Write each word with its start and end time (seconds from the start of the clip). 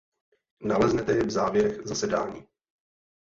Naleznete 0.61 1.11
je 1.11 1.23
v 1.23 1.29
závěrech 1.31 1.81
zasedání. 1.87 2.47